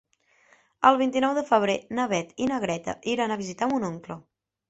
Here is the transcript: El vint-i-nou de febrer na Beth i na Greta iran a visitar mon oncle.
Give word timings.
El 0.89 0.95
vint-i-nou 1.01 1.35
de 1.39 1.43
febrer 1.49 1.75
na 1.99 2.07
Beth 2.13 2.33
i 2.45 2.49
na 2.53 2.59
Greta 2.65 2.97
iran 3.13 3.35
a 3.35 3.37
visitar 3.45 3.71
mon 3.75 3.89
oncle. 3.93 4.19